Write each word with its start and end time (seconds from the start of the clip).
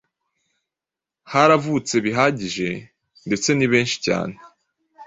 haravutse 1.31 1.95
bihagije, 2.05 2.69
ndetse 3.27 3.49
ni 3.53 3.67
benshi 3.71 3.97
cyane, 4.05 4.35